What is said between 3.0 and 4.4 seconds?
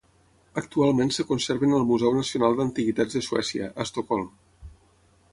de Suècia, a Estocolm.